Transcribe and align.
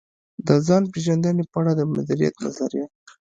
د 0.47 0.49
ځان 0.67 0.83
پېژندنې 0.93 1.43
په 1.51 1.57
اړه 1.61 1.71
د 1.75 1.81
مديريت 1.93 2.35
نظريه. 2.45 2.85